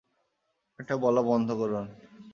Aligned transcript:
এটা 0.79 0.95
বলা 0.97 1.21
বন্ধ 1.21 1.47
করুন। 1.51 1.85